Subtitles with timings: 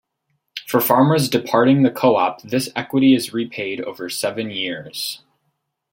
[0.65, 5.21] For farmers departing the co-op, this equity is repaid over seven years.